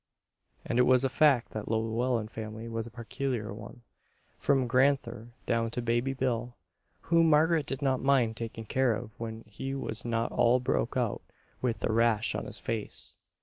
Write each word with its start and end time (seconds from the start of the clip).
And 0.65 0.79
it 0.79 0.87
was 0.87 1.03
a 1.03 1.09
fact 1.09 1.51
that 1.51 1.67
the 1.67 1.75
Llewellen 1.77 2.27
family 2.27 2.67
was 2.67 2.87
a 2.87 2.89
peculiar 2.89 3.53
one, 3.53 3.83
from 4.39 4.65
"Gran'ther" 4.67 5.27
down 5.45 5.69
to 5.69 5.81
Baby 5.83 6.13
Bill, 6.13 6.55
whom 7.01 7.29
Margaret 7.29 7.67
did 7.67 7.83
not 7.83 8.01
mind 8.01 8.35
taking 8.35 8.65
care 8.65 8.95
of 8.95 9.11
when 9.19 9.43
he 9.45 9.75
was 9.75 10.03
not 10.03 10.31
"all 10.31 10.59
broke 10.59 10.97
out 10.97 11.21
with 11.61 11.81
the 11.81 11.93
rash 11.93 12.33
on 12.33 12.45
his 12.47 12.57
face." 12.57 13.13